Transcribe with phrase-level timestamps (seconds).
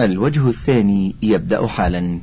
[0.00, 2.18] الوجه الثاني يبدأ حالا.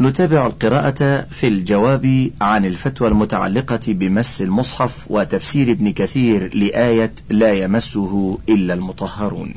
[0.00, 8.38] نتابع القراءة في الجواب عن الفتوى المتعلقة بمس المصحف وتفسير ابن كثير لآية لا يمسه
[8.48, 9.54] إلا المطهرون.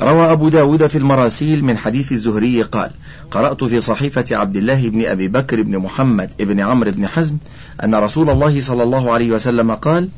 [0.00, 2.90] روى أبو داود في المراسيل من حديث الزهري قال
[3.30, 7.36] قرأت في صحيفة عبد الله بن أبي بكر بن محمد بن عمرو بن حزم
[7.84, 10.08] أن رسول الله صلى الله عليه وسلم قال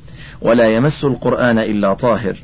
[0.42, 2.36] ولا يمس القرآن إلا طاهر.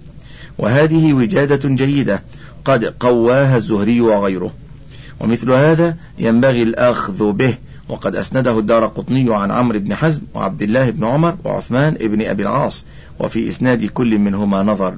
[0.59, 2.23] وهذه وجادة جيدة
[2.67, 4.53] قد قواها الزهري وغيره.
[5.21, 7.55] ومثل هذا ينبغي الأخذ به.
[7.89, 12.43] وقد أسنده الدار قطني عن عمرو بن حزم وعبد الله بن عمر وعثمان بن أبي
[12.43, 12.85] العاص
[13.21, 14.95] وفي إسناد كل منهما نظر.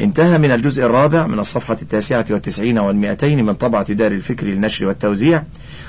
[0.00, 5.42] انتهى من الجزء الرابع من الصفحة التاسعة والتسعين والمئتين من طبعة دار الفكر للنشر والتوزيع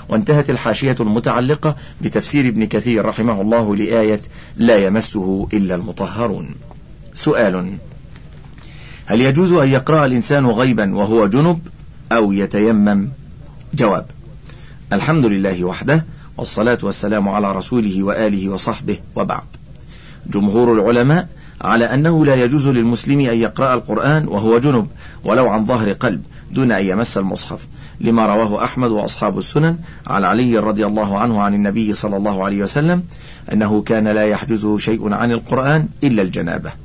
[0.10, 4.22] وانتهت الحاشية المتعلقة بتفسير ابن كثير رحمه الله لآية
[4.58, 6.56] لا يمسه إلا المطهرون.
[7.14, 7.78] سؤال
[9.08, 11.60] هل يجوز أن يقرأ الإنسان غيبا وهو جنب
[12.12, 13.10] أو يتيمم؟
[13.74, 14.06] جواب
[14.94, 16.06] الحمد لله وحده
[16.38, 19.44] والصلاة والسلام على رسوله وآله وصحبه وبعد.
[20.28, 21.28] جمهور العلماء
[21.62, 24.88] على أنه لا يجوز للمسلم أن يقرأ القرآن وهو جنب
[25.24, 27.68] ولو عن ظهر قلب دون أن يمس المصحف
[28.02, 32.64] لما رواه أحمد وأصحاب السنن عن علي رضي الله عنه عن النبي صلى الله عليه
[32.64, 33.04] وسلم
[33.54, 36.85] أنه كان لا يحجزه شيء عن القرآن إلا الجنابة.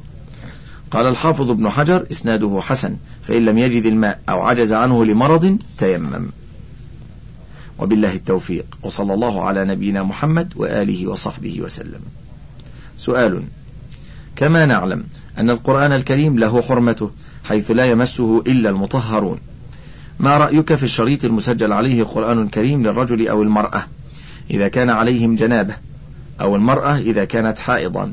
[0.90, 6.30] قال الحافظ ابن حجر إسناده حسن فإن لم يجد الماء أو عجز عنه لمرض تيمم.
[7.78, 12.00] وبالله التوفيق وصلى الله على نبينا محمد وآله وصحبه وسلم.
[12.96, 13.42] سؤال
[14.36, 15.04] كما نعلم
[15.38, 17.10] أن القرآن الكريم له حرمته
[17.44, 19.38] حيث لا يمسه إلا المطهرون.
[20.20, 23.86] ما رأيك في الشريط المسجل عليه قرآن كريم للرجل أو المرأة
[24.50, 25.74] إذا كان عليهم جنابة
[26.40, 28.12] أو المرأة إذا كانت حائضا؟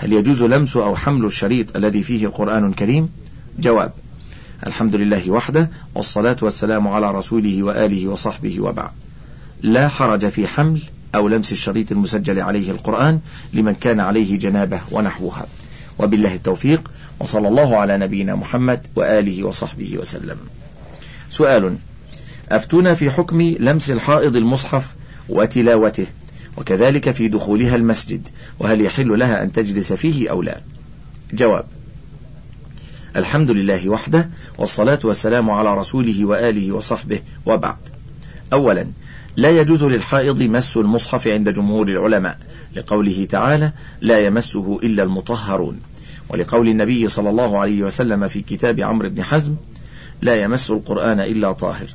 [0.00, 3.08] هل يجوز لمس أو حمل الشريط الذي فيه قرآن كريم؟
[3.58, 3.92] جواب
[4.66, 8.90] الحمد لله وحده والصلاة والسلام على رسوله وآله وصحبه وبعد.
[9.62, 10.80] لا حرج في حمل
[11.14, 13.20] أو لمس الشريط المسجل عليه القرآن
[13.52, 15.46] لمن كان عليه جنابة ونحوها.
[15.98, 20.36] وبالله التوفيق وصلى الله على نبينا محمد وآله وصحبه وسلم.
[21.30, 21.76] سؤال
[22.48, 24.94] أفتونا في حكم لمس الحائض المصحف
[25.28, 26.06] وتلاوته؟
[26.56, 28.28] وكذلك في دخولها المسجد
[28.58, 30.60] وهل يحل لها أن تجلس فيه أو لا؟
[31.32, 31.64] جواب
[33.16, 37.78] الحمد لله وحده والصلاة والسلام على رسوله وآله وصحبه وبعد.
[38.52, 38.86] أولا
[39.36, 42.38] لا يجوز للحائض مس المصحف عند جمهور العلماء.
[42.76, 45.80] لقوله تعالى لا يمسه إلا المطهرون.
[46.28, 49.54] ولقول النبي صلى الله عليه وسلم في كتاب عمرو بن حزم
[50.22, 51.86] لا يمس القرآن إلا طاهر.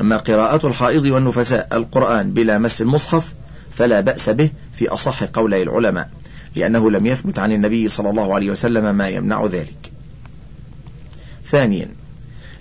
[0.00, 3.32] أما قراءة الحائض والنفساء القرآن بلا مس المصحف
[3.72, 6.10] فلا بأس به في أصح قولي العلماء
[6.56, 9.92] لأنه لم يثبت عن النبي صلى الله عليه وسلم ما يمنع ذلك.
[11.44, 11.88] ثانيا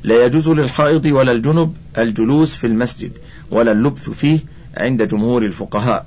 [0.04, 3.12] لا يجوز للحائض ولا الجنب الجلوس في المسجد
[3.52, 4.40] ولا اللبث فيه
[4.78, 6.06] عند جمهور الفقهاء.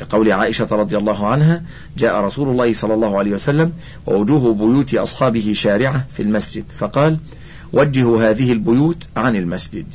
[0.00, 1.62] لقول عائشة رضي الله عنها
[1.98, 3.72] جاء رسول الله صلى الله عليه وسلم
[4.06, 7.18] ووجوه بيوت أصحابه شارعة في المسجد فقال
[7.72, 9.86] وجهوا هذه البيوت عن المسجد.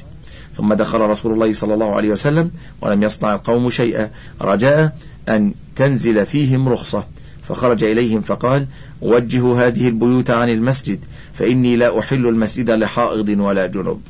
[0.57, 2.51] ثم دخل رسول الله صلى الله عليه وسلم
[2.81, 4.09] ولم يصنع القوم شيئا.
[4.41, 4.97] رجاء
[5.29, 7.03] أن تنزل فيهم رخصة.
[7.43, 8.67] فخرج إليهم فقال
[9.01, 10.99] وجهوا هذه البيوت عن المسجد
[11.33, 14.01] فإني لا أحل المسجد لحائض ولا جنب.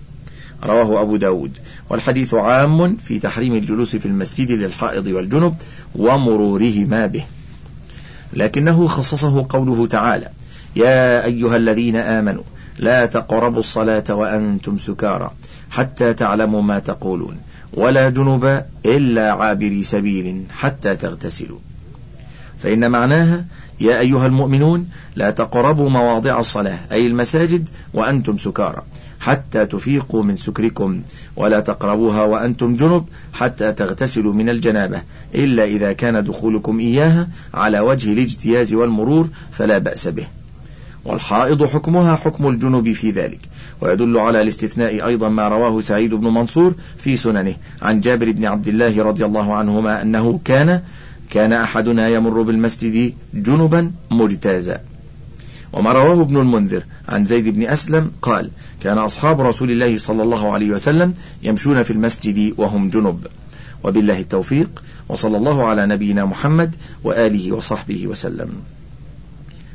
[0.63, 1.57] رواه أبو داود.
[1.89, 5.55] والحديث عام في تحريم الجلوس في المسجد للحائض والجنب
[5.95, 7.25] ومرورهما به.
[8.33, 10.29] لكنه خصصه قوله تعالى
[10.75, 12.43] يا أيها الذين آمنوا
[12.77, 15.31] لا تقربوا الصلاة وأنتم سكارى
[15.71, 17.37] حتى تعلموا ما تقولون.
[17.73, 21.57] ولا جنب إلا عابري سبيل حتى تغتسلوا.
[22.59, 23.45] فإن معناها
[23.79, 28.81] يا أيها المؤمنون لا تقربوا مواضع الصلاة أي المساجد وأنتم سكارى
[29.19, 31.01] حتى تفيقوا من سكركم.
[31.35, 35.01] ولا تقربوها وأنتم جنب حتى تغتسلوا من الجنابة
[35.35, 40.27] إلا إذا كان دخولكم إياها على وجه الاجتياز والمرور فلا بأس به.
[41.07, 43.39] والحائض حكمها حكم الجنب في ذلك.
[43.81, 48.67] ويدل على الاستثناء أيضا ما رواه سعيد بن منصور في سننه عن جابر بن عبد
[48.67, 50.81] الله رضي الله عنهما أنه كان
[51.29, 54.81] كان أحدنا يمر بالمسجد جنبا مجتازا.
[55.73, 58.49] وما رواه ابن المنذر عن زيد بن أسلم قال
[58.81, 61.13] كان أصحاب رسول الله صلى الله عليه وسلم
[61.43, 63.27] يمشون في المسجد وهم جنب.
[63.83, 68.49] وبالله التوفيق وصلى الله على نبينا محمد وآله وصحبه وسلم.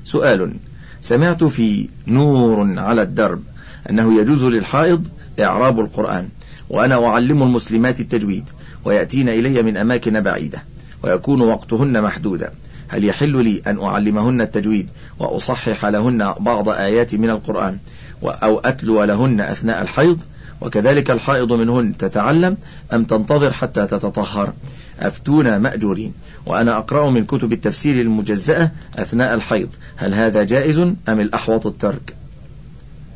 [0.05, 0.55] سؤال
[1.03, 3.43] سمعت في نور على الدرب
[3.91, 5.09] أنه يجوز للحائض
[5.41, 6.29] إعراب القرآن
[6.71, 8.45] وأنا أعلم المسلمات التجويد
[8.85, 10.63] ويأتين إلي من أماكن بعيدة
[11.03, 12.53] ويكون وقتهن محدودا.
[12.89, 14.89] هل يحل لي أن أعلمهن التجويد
[15.19, 17.79] وأصحح لهن بعض آيات من القرآن
[18.25, 20.23] أو أتلو لهن أثناء الحيض؟
[20.63, 22.57] وكذلك الحائض منهن تتعلم
[22.93, 24.53] أم تنتظر حتى تتطهر.
[25.01, 26.13] أفتونا مأجورين.
[26.47, 29.69] وأنا أقرأ من كتب التفسير المجزأة أثناء الحيض.
[29.97, 32.15] هل هذا جائز أم الأحوط الترك؟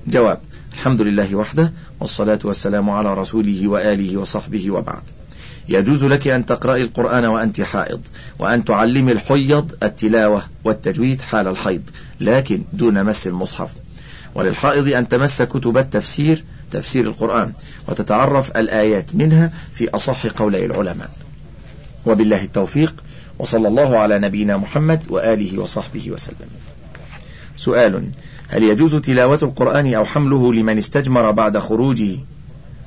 [0.07, 0.39] جواب
[0.73, 5.03] الحمد لله وحده والصلاة والسلام على رسوله وآله وصحبه وبعد.
[5.69, 8.01] يجوز لك أن تقرأي القرآن وأنت حائض
[8.39, 11.83] وأن تعلمي الحيض التلاوة والتجويد حال الحيض
[12.21, 13.71] لكن دون مس المصحف.
[14.35, 17.53] وللحائض أن تمس كتب التفسير تفسير القرآن
[17.89, 21.11] وتتعرف الآيات منها في أصح قولي العلماء.
[22.07, 22.95] وبالله التوفيق
[23.39, 26.49] وصلى الله على نبينا محمد وآله وصحبه وسلم.
[27.57, 28.11] سؤال
[28.49, 32.17] هل يجوز تلاوة القرآن أو حمله لمن استجمر بعد خروجه؟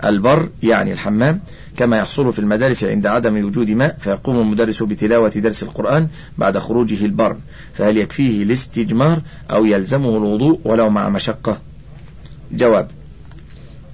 [0.06, 1.42] البر يعني الحمام
[1.78, 7.06] كما يحصل في المدارس عند عدم وجود ماء فيقوم المدرس بتلاوة درس القرآن بعد خروجه
[7.06, 7.38] البر.
[7.74, 9.22] فهل يكفيه الاستجمار
[9.52, 11.62] أو يلزمه الوضوء ولو مع مشقة؟
[12.52, 12.92] جواب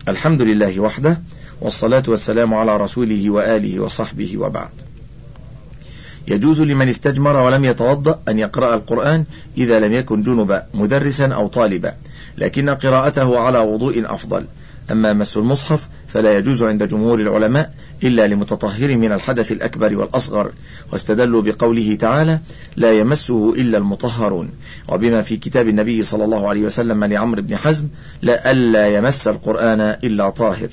[0.07, 1.21] الحمد لله وحده
[1.61, 4.71] والصلاة والسلام على رسوله وآله وصحبه وبعد.
[6.27, 9.25] يجوز لمن استجمر ولم يتوضأ أن يقرأ القرآن
[9.57, 11.93] إذا لم يكن جنبا مدرسا أو طالبا
[12.37, 14.45] لكن قراءته على وضوء أفضل.
[14.91, 17.73] أما مس المصحف فلا يجوز عند جمهور العلماء
[18.03, 20.51] إلا لمتطهر من الحدث الأكبر والأصغر
[20.91, 22.39] واستدلوا بقوله تعالى
[22.75, 24.49] لا يمسه إلا المطهرون
[24.89, 27.87] وبما في كتاب النبي صلى الله عليه وسلم لعمرو بن حزم
[28.21, 30.69] لا ألا يمس القرآن إلا طاهر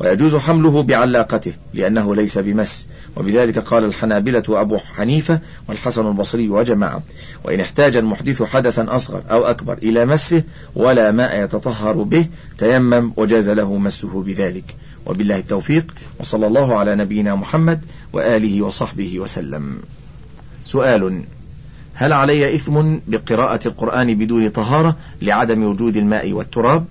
[0.00, 2.86] ويجوز حمله بعلاقته لأنه ليس بمس.
[3.16, 7.02] وبذلك قال الحنابلة وأبو حنيفة والحسن البصري وجماعة
[7.44, 10.42] وإن احتاج المحدث حدثا أصغر أو أكبر إلى مسه
[10.74, 12.26] ولا ماء يتطهر به
[12.58, 14.74] تيمم وجاز له مسه بذلك.
[15.06, 19.78] وبالله التوفيق وصلى الله على نبينا محمد وآله وصحبه وسلم.
[20.64, 21.22] سؤال
[21.94, 26.84] هل علي إثم بقراءة القرآن بدون طهارة لعدم وجود الماء والتراب؟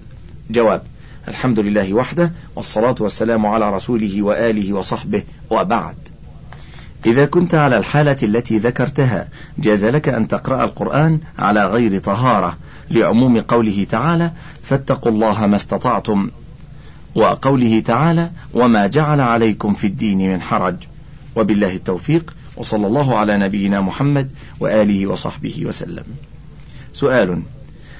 [0.49, 0.83] جواب
[1.27, 5.95] الحمد لله وحده والصلاة والسلام على رسوله وآله وصحبه وبعد.
[7.05, 9.27] إذا كنت على الحالة التي ذكرتها
[9.57, 12.57] جاز لك أن تقرأ القرآن على غير طهارة
[12.91, 14.31] لعموم قوله تعالى
[14.63, 16.29] فاتقوا الله ما استطعتم
[17.15, 20.75] وقوله تعالى وما جعل عليكم في الدين من حرج.
[21.35, 26.03] وبالله التوفيق وصلى الله على نبينا محمد وآله وصحبه وسلم.
[26.93, 27.41] سؤال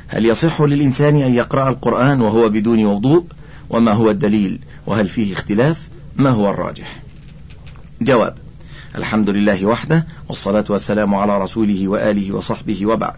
[0.08, 3.26] هل يصح للإنسان أن يقرأ القرآن وهو بدون وضوء؟
[3.70, 7.00] وما هو الدليل؟ وهل فيه اختلاف؟ ما هو الراجح؟
[8.02, 8.36] جواب
[8.96, 13.16] الحمد لله وحده والصلاة والسلام على رسوله وآله وصحبه وبعد.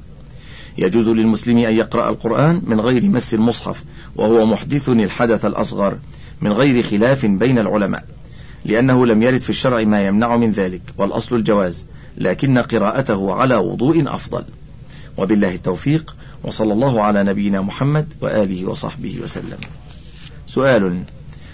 [0.78, 3.84] يجوز للمسلم أن يقرأ القرآن من غير مس المصحف
[4.16, 6.00] وهو محدث الحدث الأصغر
[6.42, 8.06] من غير خلاف بين العلماء
[8.66, 11.86] لأنه لم يرد في الشرع ما يمنع من ذلك والأصل الجواز
[12.18, 14.44] لكن قراءته على وضوء أفضل.
[15.18, 19.58] وبالله التوفيق وصلى الله على نبينا محمد وآله وصحبه وسلم.
[20.46, 21.04] سؤال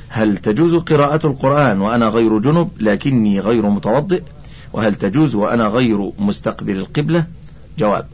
[0.09, 4.21] هل تجوز قراءة القرآن وأنا غير جنب لكني غير متوضئ؟
[4.73, 7.25] وهل تجوز وأنا غير مستقبل القبلة؟
[7.79, 8.07] جواب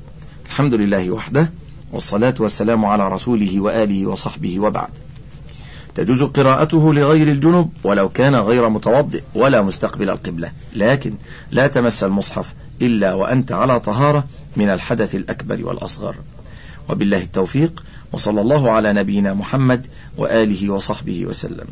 [0.45, 1.51] الحمد لله وحده
[1.93, 4.89] والصلاة والسلام على رسوله وآله وصحبه وبعد.
[5.95, 11.13] تجوز قراءته لغير الجنب ولو كان غير متوضئ ولا مستقبل القبلة لكن
[11.51, 16.15] لا تمس المصحف إلا وأنت على طهارة من الحدث الأكبر والأصغر.
[16.91, 21.67] وبالله التوفيق وصلى الله على نبينا محمد وآله وصحبه وسلم.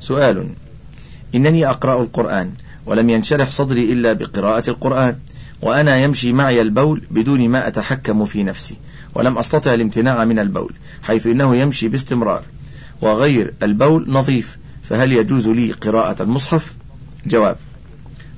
[0.00, 0.46] سؤال
[1.34, 2.52] إنني أقرأ القرآن
[2.86, 5.16] ولم ينشرح صدري إلا بقراءة القرآن
[5.62, 8.76] وأنا يمشي معي البول بدون ما أتحكم في نفسي
[9.14, 12.42] ولم أستطع الامتناع من البول حيث إنه يمشي باستمرار
[13.02, 16.74] وغير البول نظيف فهل يجوز لي قراءة المصحف؟
[17.26, 17.56] جواب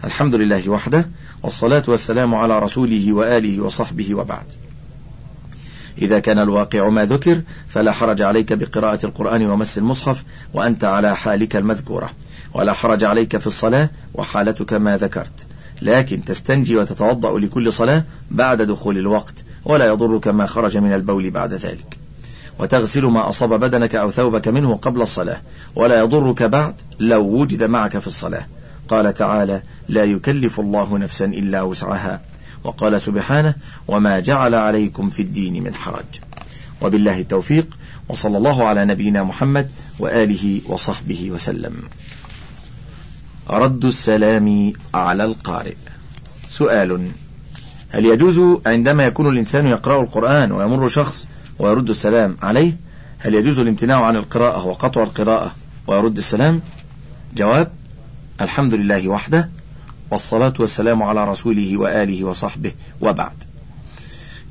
[0.04, 1.09] الحمد لله وحده
[1.42, 4.47] والصلاة والسلام على رسوله وآله وصحبه وبعد.
[6.02, 10.25] إذا كان الواقع ما ذكر فلا حرج عليك بقراءة القرآن ومس المصحف
[10.55, 12.11] وأنت على حالك المذكورة.
[12.55, 15.47] ولا حرج عليك في الصلاة وحالتك ما ذكرت.
[15.83, 21.55] لكن تستنجي وتتوضأ لكل صلاة بعد دخول الوقت ولا يضرك ما خرج من البول بعد
[21.55, 21.99] ذلك.
[22.59, 25.40] وتغسل ما أصاب بدنك أو ثوبك منه قبل الصلاة
[25.76, 28.47] ولا يضرك بعد لو وجد معك في الصلاة.
[28.88, 32.21] قال تعالى لا يكلف الله نفسا إلا وسعها
[32.64, 33.54] وقال سبحانه
[33.88, 36.04] وما جعل عليكم في الدين من حرج.
[36.80, 37.66] وبالله التوفيق
[38.08, 41.82] وصلى الله على نبينا محمد وآله وصحبه وسلم.
[43.50, 45.76] رد السلام على القارئ.
[46.48, 47.10] سؤال
[47.90, 52.76] هل يجوز عندما يكون الإنسان يقرأ القرآن ويمر شخص ويرد السلام عليه؟
[53.18, 55.54] هل يجوز الامتناع عن القراءة وقطع القراءة
[55.86, 56.60] ويرد السلام؟
[57.36, 57.72] جواب
[58.40, 59.50] الحمد لله وحده
[60.10, 63.36] والصلاة والسلام على رسوله وآله وصحبه وبعد.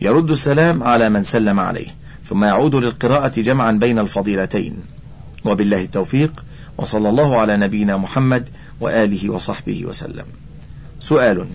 [0.01, 1.87] يرد السلام على من سلم عليه
[2.25, 4.73] ثم يعود للقراءة جمعا بين الفضيلتين.
[5.45, 6.45] وبالله التوفيق
[6.77, 8.49] وصلى الله على نبينا محمد
[8.81, 10.25] وآله وصحبه وسلم.
[10.99, 11.45] سؤال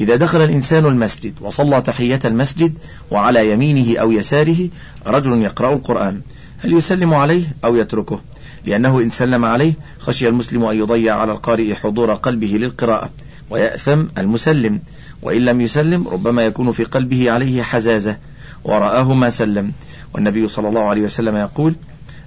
[0.00, 2.78] إذا دخل الإنسان المسجد وصلى تحية المسجد
[3.10, 4.68] وعلى يمينه أو يساره
[5.06, 6.20] رجل يقرأ القرآن
[6.58, 8.20] هل يسلم عليه أو يتركه؟
[8.66, 13.10] لأنه إن سلم عليه خشي المسلم أن يضيع على القارئ حضور قلبه للقراءة
[13.50, 14.80] ويأثم المسلم.
[15.22, 18.16] وإن لم يسلم ربما يكون في قلبه عليه حزازة.
[18.64, 19.72] ورآه ما سلم.
[20.14, 21.74] والنبي صلى الله عليه وسلم يقول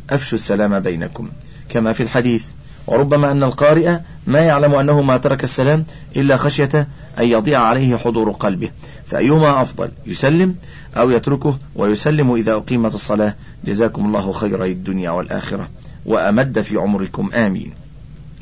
[0.10, 1.30] أفشوا السلام بينكم.
[1.70, 2.46] كما في الحديث
[2.88, 6.88] وربما أن القارئ ما يعلم أنه ما ترك السلام إلا خشية
[7.20, 8.70] أن يضيع عليه حضور قلبه.
[9.06, 10.56] فأيهما أفضل يسلم
[10.98, 13.36] أو يتركه؟ ويسلم إذا أقيمت الصلاة.
[13.66, 15.70] جزاكم الله خيري الدنيا والآخرة.
[16.10, 17.30] وأمد في عمركم.
[17.34, 17.74] آمين.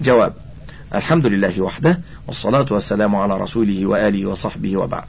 [0.02, 0.34] جواب
[0.96, 5.04] الحمد لله وحده والصلاة والسلام على رسوله وآله وصحبه وبعد.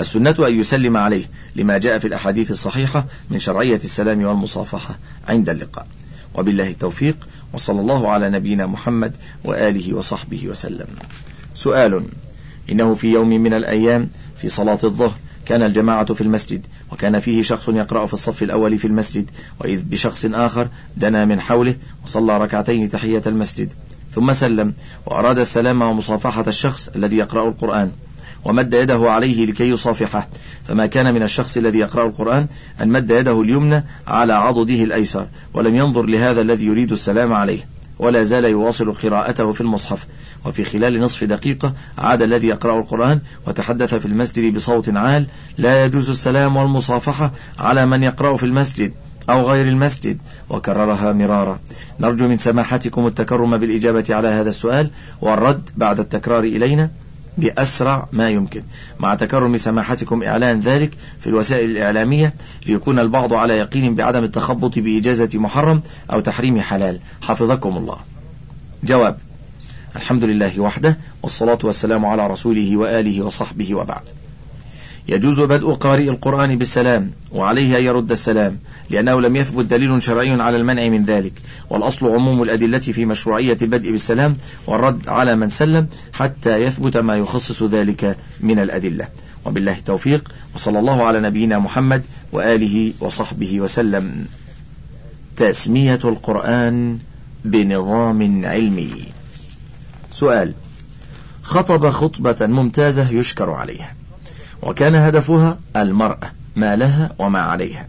[0.00, 1.24] السنة أن يسلم عليه
[1.56, 4.98] لما جاء في الأحاديث الصحيحة من شرعية السلام والمصافحة
[5.28, 5.86] عند اللقاء.
[6.34, 10.86] وبالله التوفيق وصلى الله على نبينا محمد وآله وصحبه وسلم.
[11.54, 12.04] سؤال
[12.70, 14.08] إنه في يوم من الأيام
[14.40, 18.86] في صلاة الظهر كان الجماعة في المسجد وكان فيه شخص يقرأ في الصف الأول في
[18.86, 23.72] المسجد وإذ بشخص آخر دنا من حوله وصلى ركعتين تحية المسجد.
[24.14, 24.74] ثم سلم
[25.06, 27.90] وأراد السلام ومصافحة الشخص الذي يقرأ القرآن
[28.44, 30.28] ومد يده عليه لكي يصافحه.
[30.68, 32.46] فما كان من الشخص الذي يقرأ القرآن
[32.82, 37.77] أن مد يده اليمنى على عضده الأيسر ولم ينظر لهذا الذي يريد السلام عليه.
[37.98, 40.06] ولا زال يواصل قراءته في المصحف.
[40.44, 45.26] وفي خلال نصف دقيقة عاد الذي يقرأ القرآن وتحدث في المسجد بصوت عال
[45.58, 48.92] لا يجوز السلام والمصافحة على من يقرأ في المسجد
[49.30, 50.18] أو غير المسجد.
[50.50, 51.58] وكررها مرارا.
[52.00, 54.90] نرجو من سماحتكم التكرم بالإجابة على هذا السؤال
[55.20, 56.90] والرد بعد التكرار إلينا.
[57.38, 58.62] بأسرع ما يمكن.
[58.98, 60.90] مع تكرم سماحتكم إعلان ذلك
[61.20, 62.34] في الوسائل الإعلامية
[62.66, 67.00] ليكون البعض على يقين بعدم التخبط بإجازة محرم أو تحريم حلال.
[67.22, 67.98] حفظكم الله.
[68.84, 69.18] جواب
[69.96, 74.02] الحمد لله وحده والصلاة والسلام على رسوله وآله وصحبه وبعد.
[75.08, 78.58] يجوز بدء قارئ القرآن بالسلام وعليه أن يرد السلام
[78.90, 81.32] لأنه لم يثبت دليل شرعي على المنع من ذلك.
[81.70, 84.36] والأصل عموم الأدلة في مشروعية البدء بالسلام
[84.66, 89.08] والرد على من سلم حتى يثبت ما يخصص ذلك من الأدلة.
[89.44, 94.26] وبالله التوفيق وصلى الله على نبينا محمد وآله وصحبه وسلم.
[95.36, 96.98] تسمية القرآن
[97.44, 99.04] بنظام علمي.
[100.10, 100.54] سؤال
[101.42, 103.97] خطب خطبة ممتازة يشكر عليها.
[104.62, 107.88] وكان هدفها المرأة ما لها وما عليها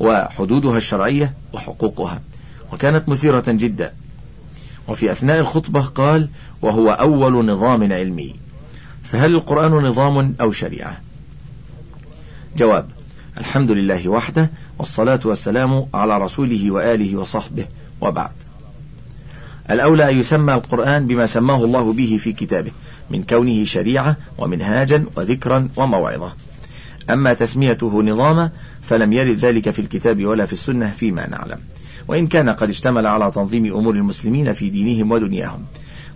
[0.00, 2.22] وحدودها الشرعية وحقوقها
[2.72, 3.92] وكانت مثيرة جدا.
[4.88, 6.28] وفي أثناء الخطبة قال
[6.62, 8.34] وهو أول نظام علمي.
[9.04, 11.00] فهل القرآن نظام أو شريعة؟
[12.56, 12.86] جواب
[13.38, 17.66] الحمد لله وحده والصلاة والسلام على رسوله وآله وصحبه
[18.00, 18.32] وبعد.
[19.70, 22.72] الأولى أن يسمى القرآن بما سماه الله به في كتابه
[23.10, 26.32] من كونه شريعة ومنهاجا وذكرا وموعظة.
[27.10, 28.50] أما تسميته نظاما
[28.82, 31.58] فلم يرد ذلك في الكتاب ولا في السنة فيما نعلم.
[32.08, 35.64] وإن كان قد اشتمل على تنظيم أمور المسلمين في دينهم ودنياهم.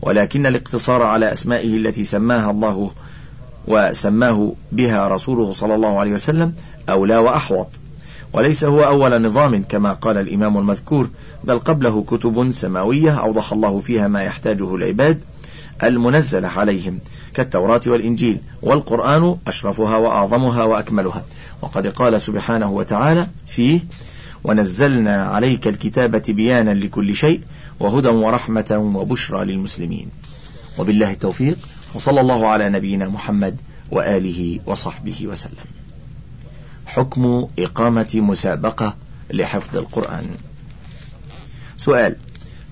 [0.03, 2.91] ولكن الاقتصار على أسمائه التي سماها الله
[3.67, 6.53] وسماه بها رسوله صلى الله عليه وسلم
[6.89, 7.69] أولى وأحوط.
[8.33, 11.11] وليس هو أول نظام كما قال الإمام المذكور
[11.45, 15.21] بل قبله كتب سماوية أوضح الله فيها ما يحتاجه العباد
[15.83, 16.99] المنزلة عليهم
[17.35, 21.25] كالتوراة والإنجيل والقرآن أشرفها وأعظمها وأكملها.
[21.63, 23.81] وقد قال سبحانه وتعالى فيه
[24.45, 27.41] ونزلنا عليك الكتاب بيانا لكل شيء
[27.81, 30.09] وهدى ورحمة وبشرى للمسلمين.
[30.79, 31.59] وبالله التوفيق
[31.95, 35.69] وصلى الله على نبينا محمد وآله وصحبه وسلم.
[36.87, 38.97] حكم إقامة مسابقة
[39.31, 40.27] لحفظ القرآن.
[41.77, 42.17] سؤال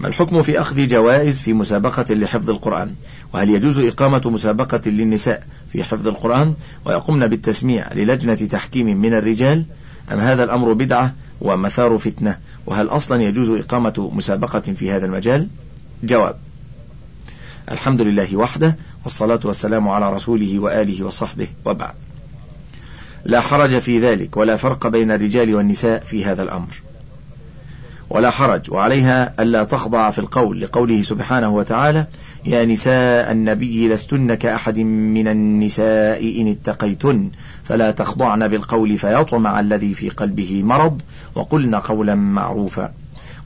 [0.01, 2.95] ما الحكم في أخذ جوائز في مسابقة لحفظ القرآن؟
[3.35, 9.65] وهل يجوز إقامة مسابقة للنساء في حفظ القرآن؟ ويقومن بالتسميع للجنة تحكيم من الرجال؟
[10.13, 15.49] أم هذا الأمر بدعة ومثار فتنة؟ وهل أصلا يجوز إقامة مسابقة في هذا المجال؟
[16.05, 16.37] جواب
[17.71, 21.95] الحمد لله وحده والصلاة والسلام على رسوله وآله وصحبه وبعد.
[23.25, 26.86] لا حرج في ذلك ولا فرق بين الرجال والنساء في هذا الأمر.
[28.11, 28.71] ولا حرج.
[28.71, 32.07] وعليها ألا تخضع في القول لقوله سبحانه وتعالى
[32.45, 37.31] يا نساء النبي لستن كأحد من النساء إن اتقيتن
[37.65, 41.03] فلا تخضعن بالقول فيطمع الذي في قلبه مرض
[41.35, 42.93] وقلن قولا معروفا.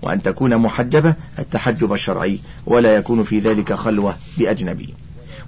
[0.03, 4.95] وأن تكون محجبة التحجب الشرعي ولا يكون في ذلك خلوة بأجنبي.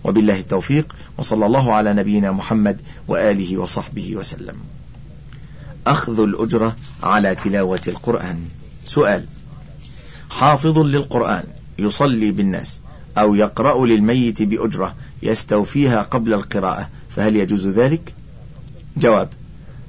[0.05, 4.55] وبالله التوفيق وصلى الله على نبينا محمد وآله وصحبه وسلم.
[5.87, 8.41] أخذ الأجرة على تلاوة القرآن.
[8.85, 9.25] سؤال.
[10.31, 11.45] حافظ للقرآن
[11.79, 12.81] يصلي بالناس
[13.19, 18.15] أو يقرأ للميت بأجرة يستوفيها قبل القراءة فهل يجوز ذلك؟
[18.97, 19.29] جواب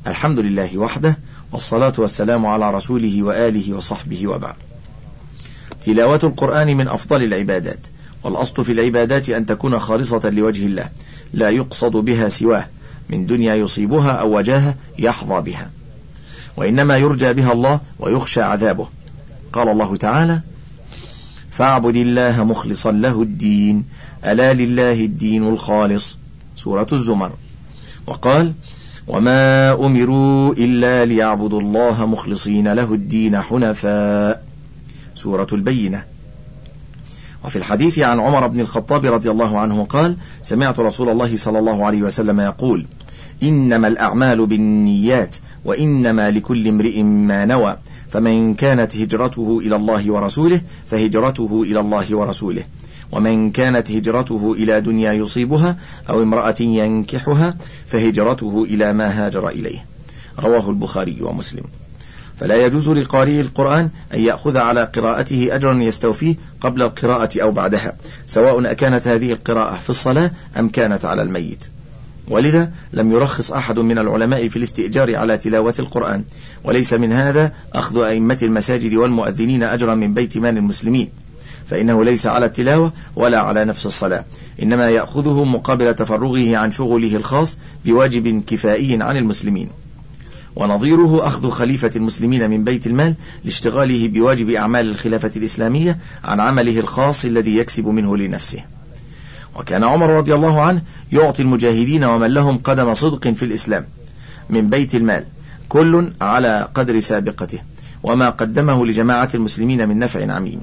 [0.07, 1.17] الحمد لله وحده
[1.51, 4.55] والصلاة والسلام على رسوله وآله وصحبه وبعد.
[5.81, 7.87] تلاوة القرآن من أفضل العبادات
[8.23, 10.89] والأصل في العبادات أن تكون خالصة لوجه الله
[11.33, 12.67] لا يقصد بها سواه
[13.09, 15.69] من دنيا يصيبها أو وجاهة يحظى بها.
[16.57, 18.87] وإنما يرجى بها الله ويخشى عذابه.
[19.53, 20.41] قال الله تعالى
[21.51, 23.85] فاعبد الله مخلصا له الدين
[24.25, 26.17] ألا لله الدين الخالص.
[26.55, 27.31] سورة الزمر.
[28.07, 28.53] وقال
[29.07, 34.45] وما أمروا إلا ليعبدوا الله مخلصين له الدين حنفاء.
[35.15, 36.03] سورة البينة.
[37.43, 41.85] وفي الحديث عن عمر بن الخطاب رضي الله عنه قال سمعت رسول الله صلى الله
[41.85, 42.85] عليه وسلم يقول
[43.43, 45.35] إنما الأعمال بالنيات
[45.65, 47.77] وإنما لكل امرئ ما نوى.
[48.09, 50.61] فمن كانت هجرته إلى الله ورسوله
[50.91, 52.63] فهجرته إلى الله ورسوله.
[53.11, 55.77] ومن كانت هجرته إلى دنيا يصيبها
[56.09, 59.85] أو امرأة ينكحها فهجرته إلى ما هاجر إليه.
[60.39, 61.63] رواه البخاري ومسلم.
[62.39, 68.71] فلا يجوز لقارئ القرآن أن يأخذ على قراءته أجرا يستوفيه قبل القراءة أو بعدها سواء
[68.71, 71.65] أكانت هذه القراءة في الصلاة أم كانت على الميت.
[72.27, 76.23] ولذا لم يرخص أحد من العلماء في الاستئجار على تلاوة القرآن
[76.63, 81.09] وليس من هذا أخذ أئمة المساجد والمؤذنين أجرا من بيت مال المسلمين
[81.67, 84.25] فإنه ليس على التلاوة ولا على نفس الصلاة
[84.63, 89.69] إنما يأخذه مقابل تفرغه عن شغله الخاص بواجب كفائي عن المسلمين.
[90.55, 97.25] ونظيره أخذ خليفة المسلمين من بيت المال لاشتغاله بواجب أعمال الخلافة الإسلامية عن عمله الخاص
[97.25, 98.63] الذي يكسب منه لنفسه.
[99.55, 100.81] وكان عمر رضي الله عنه
[101.11, 103.85] يعطي المجاهدين ومن لهم قدم صدق في الإسلام
[104.49, 105.25] من بيت المال
[105.69, 107.59] كل على قدر سابقته
[108.03, 110.61] وما قدمه لجماعة المسلمين من نفع عميم.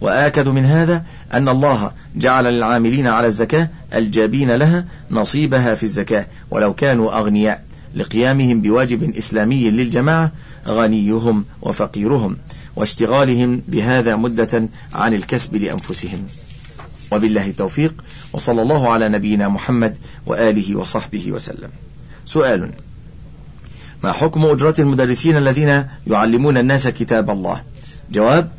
[0.00, 6.74] وآكد من هذا أن الله جعل للعاملين على الزكاة الجابين لها نصيبها في الزكاة ولو
[6.74, 10.32] كانوا أغنياء لقيامهم بواجب إسلامي للجماعة
[10.68, 12.36] غنيهم وفقيرهم
[12.76, 16.26] واشتغالهم بهذا مدة عن الكسب لأنفسهم.
[17.12, 17.94] وبالله التوفيق
[18.32, 21.70] وصلى الله على نبينا محمد وآله وصحبه وسلم.
[22.24, 22.70] سؤال
[24.04, 27.62] ما حكم أجرة المدرسين الذين يعلمون الناس كتاب الله؟
[28.12, 28.50] جواب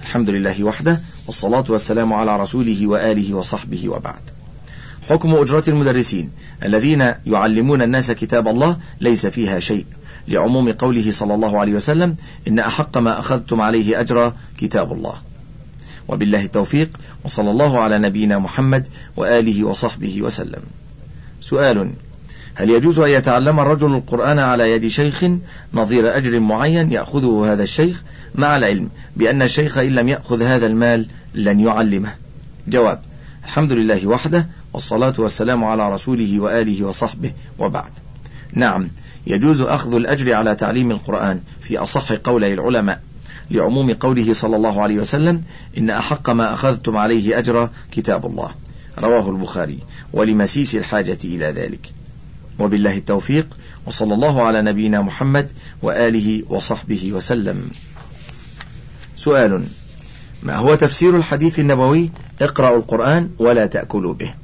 [0.00, 4.22] الحمد لله وحده والصلاة والسلام على رسوله وآله وصحبه وبعد.
[5.08, 6.30] حكم أجرة المدرسين
[6.62, 9.86] الذين يعلمون الناس كتاب الله ليس فيها شيء.
[10.28, 12.16] لعموم قوله صلى الله عليه وسلم
[12.48, 15.14] إن أحق ما أخذتم عليه أجر كتاب الله.
[16.08, 16.90] وبالله التوفيق
[17.24, 20.62] وصلى الله على نبينا محمد وآله وصحبه وسلم.
[21.40, 21.90] سؤال
[22.54, 25.24] هل يجوز أن يتعلم الرجل القرآن على يد شيخ
[25.74, 28.02] نظير أجر معين يأخذه هذا الشيخ؟
[28.34, 32.14] مع العلم بأن الشيخ إن لم يأخذ هذا المال لن يعلمه.
[32.68, 33.00] جواب
[33.44, 37.90] الحمد لله وحده والصلاة والسلام على رسوله وآله وصحبه وبعد.
[38.52, 38.88] نعم
[39.26, 43.00] يجوز أخذ الأجر على تعليم القرآن في أصح قولي العلماء.
[43.50, 45.42] لعموم قوله صلى الله عليه وسلم
[45.78, 48.50] إن أحق ما أخذتم عليه أجر كتاب الله.
[48.98, 49.78] رواه البخاري.
[50.12, 51.92] ولمسيس الحاجة إلى ذلك.
[52.58, 53.46] وبالله التوفيق
[53.86, 55.50] وصلى الله على نبينا محمد
[55.82, 57.70] وآله وصحبه وسلم.
[59.16, 59.64] سؤال.
[60.42, 62.10] ما هو تفسير الحديث النبوي؟
[62.42, 64.34] اقرأوا القرآن ولا تأكلوا به.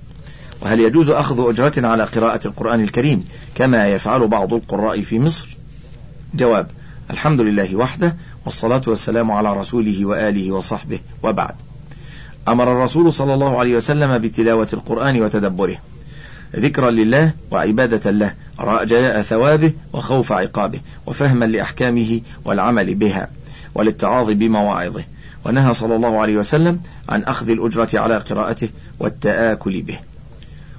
[0.61, 5.57] وهل يجوز أخذ أجرة على قراءة القرآن الكريم كما يفعل بعض القراء في مصر؟
[6.35, 6.67] جواب.
[7.13, 11.55] الحمد لله وحده والصلاة والسلام على رسوله وآله وصحبه وبعد.
[12.49, 15.77] أمر الرسول صلى الله عليه وسلم بتلاوة القرآن وتدبره.
[16.57, 23.29] ذكرا لله وعبادة له رجاء ثوابه وخوف عقابه وفهما لأحكامه والعمل بها
[23.75, 25.05] والاتعاظ بمواعظه.
[25.45, 28.69] ونهى صلى الله عليه وسلم عن أخذ الأجرة على قراءته
[29.01, 29.99] والتآكل به.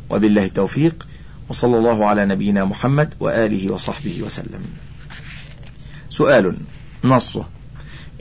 [0.10, 1.08] وبالله التوفيق
[1.50, 4.62] وصلى الله على نبينا محمد وآله وصحبه وسلم.
[6.14, 6.56] سؤال
[7.04, 7.46] نصه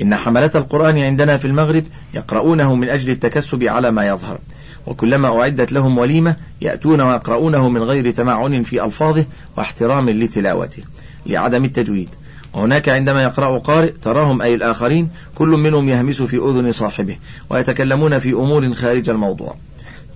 [0.02, 4.38] إن حملة القرآن عندنا في المغرب يقرؤونه من أجل التكسب على ما يظهر
[4.87, 9.24] وكلما أعدت لهم وليمة يأتون ويقرؤونه من غير تمعن في ألفاظه
[9.57, 10.83] واحترام لتلاوته
[11.26, 12.09] لعدم التجويد.
[12.55, 17.16] وهناك عندما يقرأ قارئ تراهم أي الآخرين كل منهم يهمس في أذن صاحبه
[17.50, 19.57] ويتكلمون في أمور خارج الموضوع.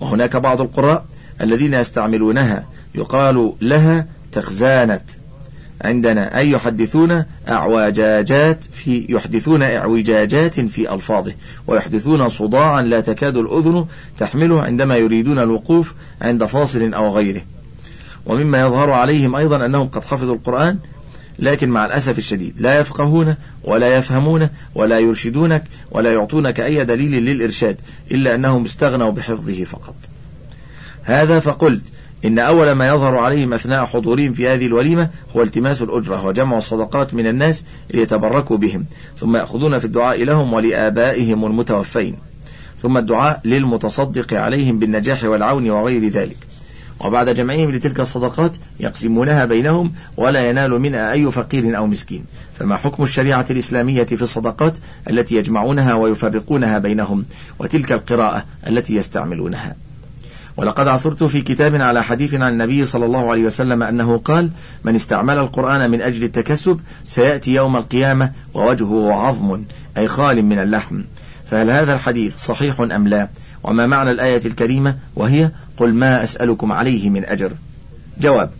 [0.00, 1.04] وهناك بعض القراء
[1.40, 5.00] الذين يستعملونها يقال لها تخزانة
[5.84, 11.34] عندنا أي يحدثون أعوجاجات في يحدثون إعوجاجات في ألفاظه
[11.66, 13.86] ويحدثون صداعا لا تكاد الأذن
[14.18, 17.42] تحمله عندما يريدون الوقوف عند فاصل أو غيره.
[18.26, 20.78] ومما يظهر عليهم أيضا أنهم قد حفظوا القرآن
[21.38, 23.34] لكن مع الأسف الشديد لا يفقهون
[23.64, 27.76] ولا يفهمون ولا يرشدونك ولا يعطونك أي دليل للإرشاد
[28.10, 29.94] إلا أنهم استغنوا بحفظه فقط.
[31.02, 31.84] هذا فقلت
[32.24, 37.14] إن أول ما يظهر عليهم أثناء حضورهم في هذه الوليمة هو التماس الأجرة وجمع الصدقات
[37.14, 37.62] من الناس
[37.94, 38.84] ليتبركوا بهم
[39.16, 42.16] ثم يأخذون في الدعاء لهم ولآبائهم المتوفين
[42.78, 46.36] ثم الدعاء للمتصدق عليهم بالنجاح والعون وغير ذلك.
[47.00, 52.24] وبعد جمعهم لتلك الصدقات يقسمونها بينهم ولا ينال منها أي فقير أو مسكين.
[52.58, 54.78] فما حكم الشريعة الإسلامية في الصدقات
[55.10, 57.24] التي يجمعونها ويفرقونها بينهم؟
[57.58, 59.76] وتلك القراءة التي يستعملونها.
[60.56, 64.50] ولقد عثرت في كتاب على حديث عن النبي صلى الله عليه وسلم أنه قال
[64.84, 69.64] من استعمل القرآن من أجل التكسب سيأتي يوم القيامة ووجهه عظم
[69.96, 71.02] أي خال من اللحم.
[71.46, 73.28] فهل هذا الحديث صحيح أم لا؟
[73.62, 77.52] وما معنى الآية الكريمة وهي قل ما أسألكم عليه من أجر
[78.20, 78.50] جواب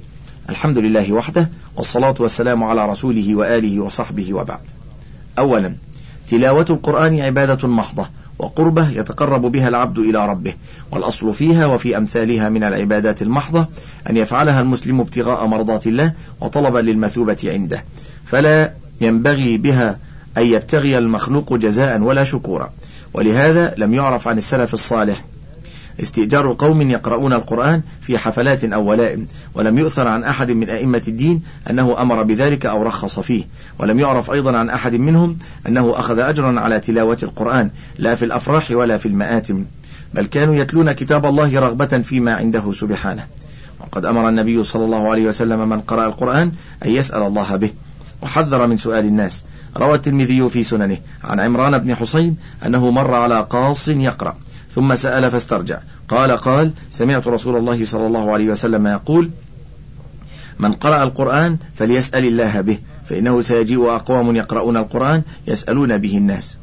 [0.50, 4.61] الحمد لله وحده والصلاة والسلام على رسوله وآله وصحبه وبعد.
[5.38, 5.74] أولا
[6.28, 10.55] تلاوة القرآن عبادة محضة وقربة يتقرب بها العبد إلى ربه
[10.90, 13.68] والأصل فيها وفي أمثالها من العبادات المحضة
[14.11, 17.85] أن يفعلها المسلم ابتغاء مرضات الله وطلبا للمثوبة عنده.
[18.25, 19.99] فلا ينبغي بها
[20.38, 22.72] أن يبتغي المخلوق جزاء ولا شكورا.
[23.14, 25.25] ولهذا لم يعرف عن السلف الصالح
[26.00, 31.42] استئجار قوم يقرؤون القرآن في حفلات أو ولائم ولم يؤثر عن أحد من أئمة الدين
[31.70, 33.44] أنه أمر بذلك أو رخص فيه.
[33.78, 38.70] ولم يعرف أيضا عن أحد منهم أنه أخذ أجرا على تلاوة القرآن لا في الأفراح
[38.70, 39.64] ولا في المآتم.
[40.14, 43.26] بل كانوا يتلون كتاب الله رغبة فيما عنده سبحانه.
[43.80, 46.52] وقد أمر النبي صلى الله عليه وسلم من قرأ القرآن
[46.85, 47.70] أن يسأل الله به.
[48.22, 49.44] وحذر من سؤال الناس.
[49.76, 54.37] روى الترمذي في سننه عن عمران بن حسين أنه مر على قاص يقرأ.
[54.77, 55.79] ثم سأل فاسترجع.
[56.09, 59.31] قال قال سمعت رسول الله صلى الله عليه وسلم يقول
[60.59, 66.57] من قرأ القرآن فليسأل الله به فإنه سيجيء أقوام يقرؤون القرآن يسألون به الناس.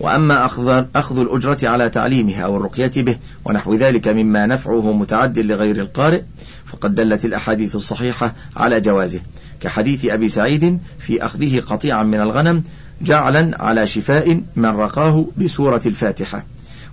[0.00, 5.76] وأما أخذ, أخذ الأجرة على تعليمه أو الرقية به ونحو ذلك مما نفعه متعد لغير
[5.76, 6.22] القارئ
[6.66, 9.20] فقد دلت الأحاديث الصحيحة على جوازه.
[9.60, 12.62] كحديث أبي سعيد في أخذه قطيعا من الغنم
[13.02, 16.44] جعلا على شفاء من رقاه بسورة الفاتحة.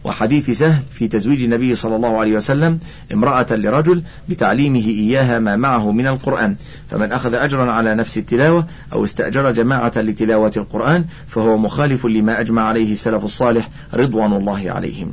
[0.03, 2.79] وحديث سهل في تزويج النبي صلى الله عليه وسلم
[3.13, 6.55] امرأة لرجل بتعليمه إياها ما معه من القرآن.
[6.89, 12.61] فمن أخذ أجرا على نفس التلاوة أو استأجر جماعة لتلاوة القرآن فهو مخالف لما أجمع
[12.61, 15.11] عليه السلف الصالح رضوان الله عليهم.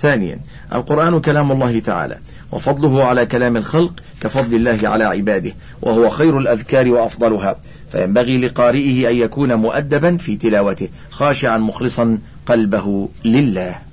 [0.00, 0.40] ثانيا
[0.74, 2.18] القرآن كلام الله تعالى
[2.52, 5.52] وفضله على كلام الخلق كفضل الله على عباده
[5.82, 7.56] وهو خير الأذكار وأفضلها.
[7.92, 13.87] فينبغي لقارئه أن يكون مؤدبا في تلاوته خاشعا مخلصا قلبه لله.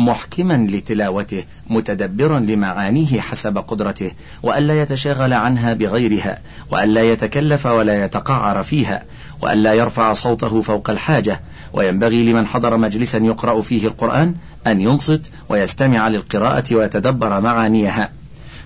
[0.00, 6.38] محكما لتلاوته متدبرا لمعانيه حسب قدرته والا يتشاغل عنها بغيرها
[6.70, 9.02] والا يتكلف ولا يتقعر فيها
[9.42, 11.40] والا يرفع صوته فوق الحاجة
[11.72, 14.34] وينبغي لمن حضر مجلسا يقرأ فيه القرآن
[14.66, 18.12] أن ينصت ويستمع للقراءة ويتدبر معانيها.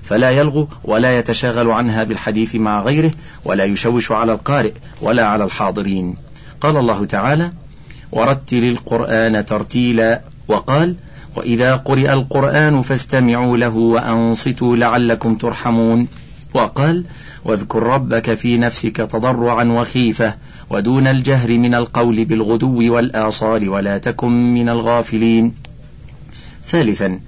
[0.03, 3.11] فلا يلغو ولا يتشاغل عنها بالحديث مع غيره
[3.44, 6.16] ولا يشوش على القارئ ولا على الحاضرين.
[6.61, 7.53] قال الله تعالى
[8.12, 10.97] ورتل القرآن ترتيلا وقال
[11.37, 16.09] وإذا قرئ القرآن فاستمعوا له وأنصتوا لعلكم ترحمون.
[16.55, 17.05] وقال
[17.44, 20.35] واذكر ربك في نفسك تضرعا وخيفة
[20.70, 25.55] ودون الجهر من القول بالغدو والآصال ولا تكن من الغافلين.
[26.64, 27.20] ثالثا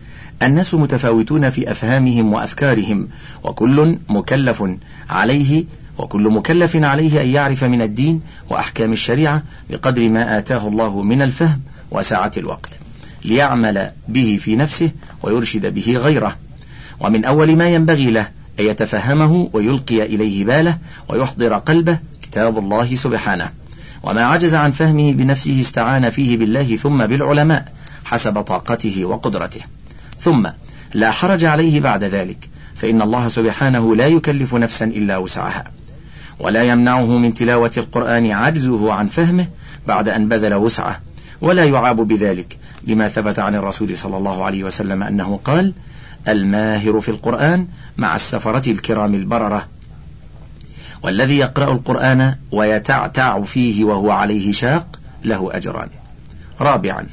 [0.43, 3.09] الناس متفاوتون في أفهامهم وأفكارهم
[3.45, 4.65] وكل مكلف
[5.11, 5.65] عليه
[5.99, 11.61] وكل مكلف عليه أن يعرف من الدين وأحكام الشريعة بقدر ما آتاه الله من الفهم
[11.91, 12.86] وسعة الوقت.
[13.27, 14.91] ليعمل به في نفسه
[15.23, 16.37] ويرشد به غيره.
[17.01, 18.29] ومن أول ما ينبغي له
[18.61, 23.51] أن يتفهمه ويلقي إليه باله ويحضر قلبه كتاب الله سبحانه.
[24.03, 27.73] وما عجز عن فهمه بنفسه استعان فيه بالله ثم بالعلماء
[28.05, 29.61] حسب طاقته وقدرته.
[30.19, 30.49] ثم
[30.95, 35.65] لا حرج عليه بعد ذلك فإن الله سبحانه لا يكلف نفسا إلا وسعها.
[36.39, 39.47] ولا يمنعه من تلاوة القرآن عجزه عن فهمه
[39.87, 41.01] بعد أن بذل وسعه.
[41.41, 45.73] ولا يعاب بذلك لما ثبت عن الرسول صلى الله عليه وسلم أنه قال
[46.29, 49.67] الماهر في القرآن مع السفرة الكرام البررة
[51.03, 55.89] والذي يقرأ القرآن ويتعتع فيه وهو عليه شاق له أجران.
[56.61, 57.07] رابعا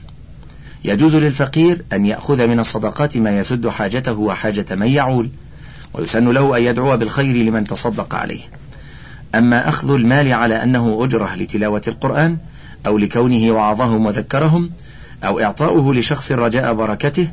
[0.83, 5.29] يجوز للفقير أن يأخذ من الصدقات ما يسد حاجته وحاجة من يعول
[5.93, 8.41] ويسن له أن يدعو بالخير لمن تصدق عليه.
[9.36, 12.38] أما أخذ المال على أنه أجرة لتلاوة القرآن
[12.88, 14.72] أو لكونه وعظهم وذكرهم
[15.24, 17.28] أو إعطاؤه لشخص رجاء بركته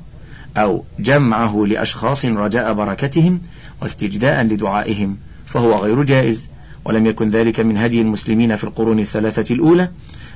[0.56, 3.40] أو جمعه لأشخاص رجاء بركتهم
[3.82, 6.48] واستجداء لدعائهم فهو غير جائز
[6.84, 9.90] ولم يكن ذلك من هدي المسلمين في القرون الثلاثة الأولى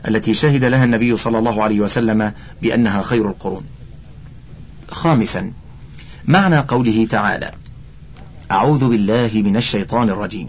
[0.08, 3.64] التي شهد لها النبي صلى الله عليه وسلم بأنها خير القرون.
[4.88, 5.52] خامسا
[6.24, 7.52] معنى قوله تعالى:
[8.50, 10.48] أعوذ بالله من الشيطان الرجيم.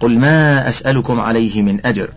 [0.00, 2.10] قل ما أسألكم عليه من أجر.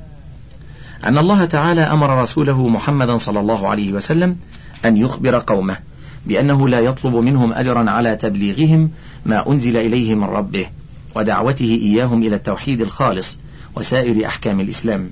[1.06, 4.38] أن الله تعالى أمر رسوله محمدا صلى الله عليه وسلم
[4.86, 5.78] أن يخبر قومه
[6.26, 8.90] بأنه لا يطلب منهم أجرا على تبليغهم
[9.26, 10.68] ما أنزل إليه من ربه
[11.16, 13.38] ودعوته إياهم إلى التوحيد الخالص
[13.76, 15.10] وسائر أحكام الإسلام.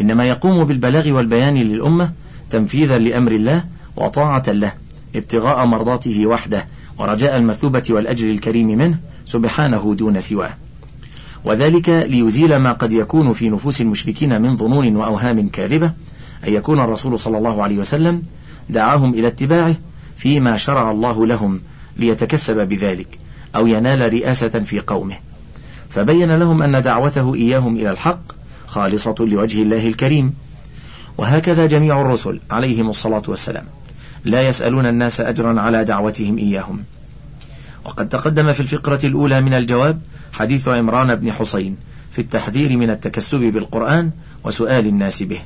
[0.00, 2.12] إنما يقوم بالبلاغ والبيان للأمة
[2.50, 3.64] تنفيذا لأمر الله
[3.96, 4.72] وطاعة له
[5.16, 6.66] ابتغاء مرضاته وحده
[6.98, 10.54] ورجاء المثوبة والأجر الكريم منه سبحانه دون سواه.
[11.44, 15.92] وذلك ليزيل ما قد يكون في نفوس المشركين من ظنون وأوهام كاذبة
[16.46, 18.22] أن يكون الرسول صلى الله عليه وسلم
[18.70, 19.76] دعاهم إلى اتباعه
[20.16, 21.60] فيما شرع الله لهم
[21.96, 23.18] ليتكسب بذلك
[23.56, 25.16] أو ينال رئاسة في قومه.
[25.88, 28.20] فبين لهم أن دعوته إياهم إلى الحق
[28.66, 30.34] خالصة لوجه الله الكريم.
[31.18, 33.64] وهكذا جميع الرسل عليهم الصلاة والسلام.
[34.24, 36.84] لا يسألون الناس أجرا على دعوتهم إياهم.
[37.84, 40.00] وقد تقدم في الفقرة الأولى من الجواب
[40.32, 41.76] حديث عمران بن حسين
[42.10, 44.10] في التحذير من التكسب بالقرآن
[44.44, 45.40] وسؤال الناس به.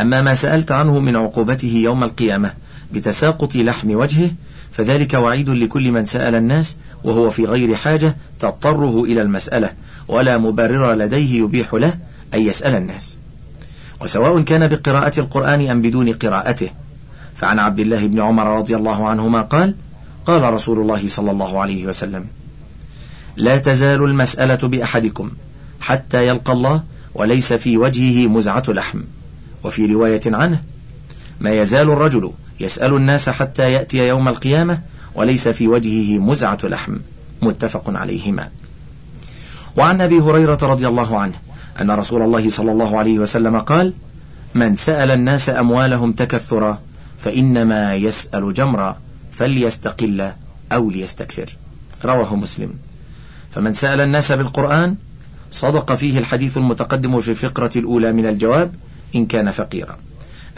[0.00, 2.52] أما ما سألت عنه من عقوبته يوم القيامة
[2.92, 4.30] بتساقط لحم وجهه
[4.72, 9.70] فذلك وعيد لكل من سأل الناس وهو في غير حاجة تضطره إلى المسألة
[10.08, 11.94] ولا مبرر لديه يبيح له
[12.34, 13.18] أن يسأل الناس.
[14.00, 16.70] وسواء كان بقراءة القرآن أم بدون قراءته.
[17.36, 19.74] فعن عبد الله بن عمر رضي الله عنهما قال
[20.26, 22.26] قال رسول الله صلى الله عليه وسلم
[23.36, 25.30] لا تزال المسألة بأحدكم
[25.80, 26.82] حتى يلقى الله
[27.14, 29.00] وليس في وجهه مزعة لحم.
[29.64, 30.62] وفي رواية عنه
[31.40, 34.78] ما يزال الرجل يسأل الناس حتى يأتي يوم القيامة
[35.14, 36.96] وليس في وجهه مزعة لحم.
[37.42, 38.48] متفق عليهما.
[39.76, 41.34] وعن أبي هريرة رضي الله عنه
[41.80, 43.92] أن رسول الله صلى الله عليه وسلم قال
[44.54, 46.78] من سأل الناس أموالهم تكثرا
[47.18, 48.98] فإنما يسأل جمرا.
[49.36, 50.32] فليستقل
[50.72, 51.56] أو ليستكثر.
[52.04, 52.74] رواه مسلم.
[53.50, 54.96] فمن سأل الناس بالقرآن
[55.50, 58.74] صدق فيه الحديث المتقدم في الفقرة الأولى من الجواب
[59.14, 59.98] إن كان فقيرا.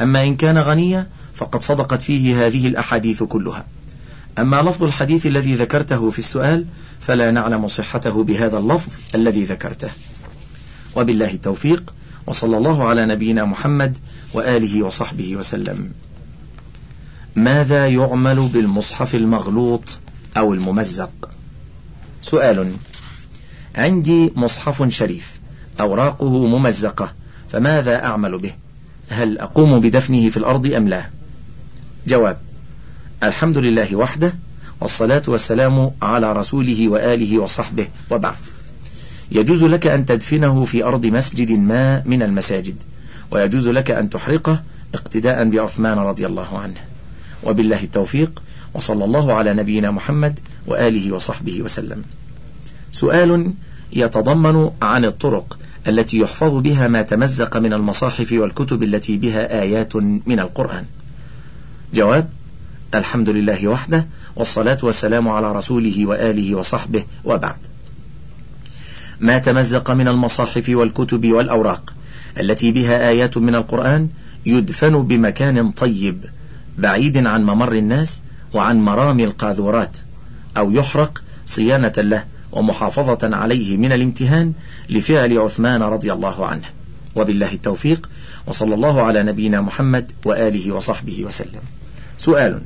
[0.00, 3.64] أما إن كان غنيا فقد صدقت فيه هذه الأحاديث كلها.
[4.38, 6.64] أما لفظ الحديث الذي ذكرته في السؤال
[7.00, 9.88] فلا نعلم صحته بهذا اللفظ الذي ذكرته.
[10.96, 11.94] وبالله التوفيق
[12.26, 13.98] وصلى الله على نبينا محمد
[14.34, 15.92] وآله وصحبه وسلم.
[17.36, 19.98] ماذا يعمل بالمصحف المغلوط
[20.36, 21.30] أو الممزق؟
[22.22, 22.72] سؤال
[23.74, 25.40] عندي مصحف شريف
[25.80, 27.12] أوراقه ممزقة
[27.48, 28.54] فماذا أعمل به؟
[29.08, 31.10] هل أقوم بدفنه في الأرض أم لا؟
[32.06, 32.38] جواب
[33.22, 34.34] الحمد لله وحده
[34.80, 38.36] والصلاة والسلام على رسوله وآله وصحبه وبعد.
[39.32, 42.82] يجوز لك أن تدفنه في أرض مسجد ما من المساجد
[43.30, 44.62] ويجوز لك أن تحرقه
[44.94, 46.95] اقتداء بعثمان رضي الله عنه.
[47.46, 48.42] وبالله التوفيق
[48.74, 52.02] وصلى الله على نبينا محمد وآله وصحبه وسلم.
[52.92, 53.52] سؤال
[53.92, 60.40] يتضمن عن الطرق التي يحفظ بها ما تمزق من المصاحف والكتب التي بها آيات من
[60.40, 60.84] القرآن.
[61.94, 62.28] جواب
[62.94, 64.06] الحمد لله وحده
[64.36, 67.58] والصلاة والسلام على رسوله وآله وصحبه وبعد.
[69.20, 71.94] ما تمزق من المصاحف والكتب والأوراق
[72.40, 74.08] التي بها آيات من القرآن
[74.46, 76.24] يدفن بمكان طيب
[76.78, 78.22] بعيد عن ممر الناس
[78.54, 79.98] وعن مرامي القاذورات
[80.56, 84.52] أو يحرق صيانة له ومحافظة عليه من الامتهان
[84.90, 86.64] لفعل عثمان رضي الله عنه.
[87.14, 88.08] وبالله التوفيق
[88.46, 91.60] وصلى الله على نبينا محمد وآله وصحبه وسلم.
[92.18, 92.60] سؤال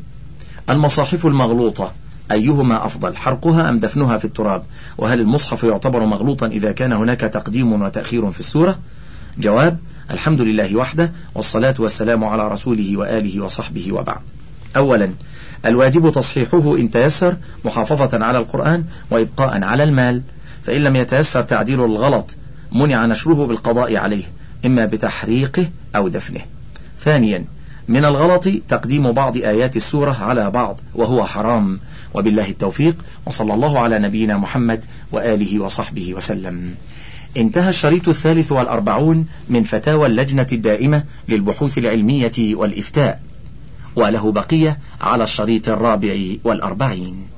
[0.70, 1.92] المصاحف المغلوطة
[2.32, 4.62] أيهما أفضل حرقها أم دفنها في التراب؟
[4.98, 8.78] وهل المصحف يعتبر مغلوطا إذا كان هناك تقديم وتأخير في السورة؟
[9.38, 9.78] جواب
[10.10, 14.20] الحمد لله وحده والصلاة والسلام على رسوله وآله وصحبه وبعد.
[14.76, 15.10] أولا
[15.66, 20.22] الواجب تصحيحه إن تيسر محافظة على القرآن وإبقاء على المال
[20.62, 22.36] فإن لم يتيسر تعديل الغلط
[22.72, 24.24] منع نشره بالقضاء عليه
[24.66, 26.40] إما بتحريقه أو دفنه.
[26.98, 27.44] ثانيا
[27.88, 31.80] من الغلط تقديم بعض آيات السورة على بعض وهو حرام.
[32.14, 32.96] وبالله التوفيق
[33.26, 34.80] وصلى الله على نبينا محمد
[35.12, 36.74] وآله وصحبه وسلم.
[37.36, 43.22] انتهى الشريط الثالث والأربعون من فتاوى اللجنة الدائمة للبحوث العلمية والإفتاء
[43.96, 47.29] وله بقية على الشريط الرابع والأربعين.